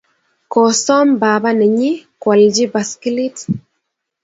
Kosom 0.51 1.07
papa 1.21 1.49
nenyi 1.59 1.91
kwalji 2.21 2.65
poskilit. 2.73 3.35